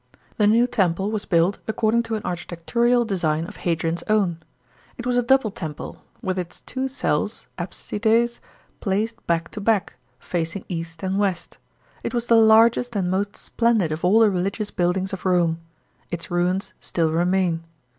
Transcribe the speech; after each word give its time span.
The 0.37 0.47
new 0.47 0.65
temple 0.65 1.11
was 1.11 1.25
built 1.25 1.59
according 1.67 2.01
to 2.09 2.15
an 2.15 2.23
architectural 2.25 3.05
design 3.05 3.45
of 3.45 3.57
Hadrian's 3.57 4.01
own. 4.07 4.39
It 4.97 5.05
was 5.05 5.15
a 5.15 5.21
double 5.21 5.51
temple, 5.51 6.01
with 6.23 6.39
its 6.39 6.61
two 6.61 6.87
cells 6.87 7.45
(apsides') 7.59 8.39
placed 8.79 9.27
back 9.27 9.49
to 9.51 9.61
back, 9.61 9.97
facing 10.19 10.65
east 10.67 11.03
and 11.03 11.19
west. 11.19 11.59
It 12.03 12.15
was 12.15 12.25
the 12.25 12.35
largest 12.37 12.95
and 12.95 13.11
most 13.11 13.35
splendid 13.37 13.91
of 13.91 14.03
all 14.03 14.21
the 14.21 14.31
religious 14.31 14.71
buildings 14.71 15.13
of 15.13 15.23
Rome; 15.23 15.59
its 16.09 16.31
ruins 16.31 16.73
si 16.81 16.93
ill 16.99 17.11
remain. 17.11 17.63